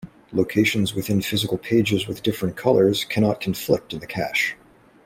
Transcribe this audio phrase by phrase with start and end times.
[0.33, 4.55] Locations within physical pages with different colors cannot conflict in the cache.